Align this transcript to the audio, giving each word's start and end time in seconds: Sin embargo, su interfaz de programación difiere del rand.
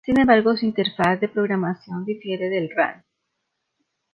Sin 0.03 0.19
embargo, 0.19 0.57
su 0.57 0.65
interfaz 0.65 1.19
de 1.19 1.29
programación 1.29 2.03
difiere 2.05 2.49
del 2.49 2.71
rand. 2.75 3.03